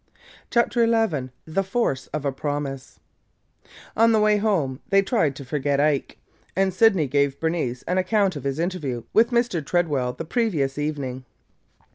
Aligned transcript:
CHAPTER 0.49 0.83
XI 0.87 1.29
THE 1.45 1.63
FORCE 1.63 2.07
OF 2.07 2.25
A 2.25 2.31
PROMISE 2.31 2.99
ON 3.95 4.11
the 4.13 4.19
way 4.19 4.37
home 4.37 4.79
they 4.89 5.03
tried 5.03 5.35
to 5.35 5.45
forget 5.45 5.79
Ike, 5.79 6.17
and 6.55 6.73
Sydney 6.73 7.05
gave 7.05 7.39
Bernice 7.39 7.83
an 7.83 7.99
account 7.99 8.35
of 8.35 8.43
his 8.43 8.57
interview 8.57 9.03
with 9.13 9.29
Mr. 9.29 9.63
Tredwell 9.63 10.13
the 10.13 10.25
previous 10.25 10.79
evening. 10.79 11.25